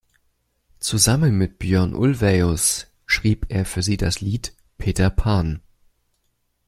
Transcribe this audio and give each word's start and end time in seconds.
Zusammen 0.79 1.37
mit 1.37 1.59
Björn 1.59 1.93
Ulvaeus 1.93 2.87
schrieb 3.05 3.45
er 3.49 3.65
für 3.67 3.83
sie 3.83 3.97
das 3.97 4.19
Lied 4.19 4.55
"Peter 4.79 5.11
Pan". 5.11 5.61